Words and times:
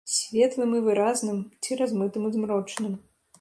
Светлым 0.11 0.71
і 0.77 0.79
выразным 0.87 1.37
ці 1.63 1.79
размытым 1.83 2.27
і 2.31 2.33
змрочным. 2.39 2.99